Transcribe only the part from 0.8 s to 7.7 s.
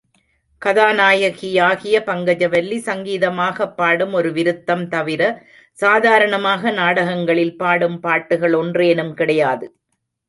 நாயகியாகிய பங்கஜவல்லி, சங்கீதமாகப் பாடும் ஒரு விருத்தம் தவிர, சாதாரணமாக நாடகங்களில்